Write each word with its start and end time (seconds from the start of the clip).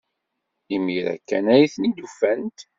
Imir-a 0.75 1.15
kan 1.19 1.45
ay 1.53 1.65
ten-id-ufant. 1.73 2.59